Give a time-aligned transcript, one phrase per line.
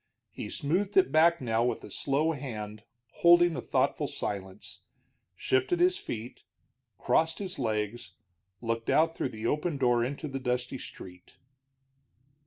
[0.31, 2.81] He smoothed it back now with slow hand,
[3.17, 4.79] holding a thoughtful silence;
[5.35, 6.43] shifted his feet,
[6.97, 8.13] crossed his legs,
[8.61, 11.37] looked out through the open door into the dusty street.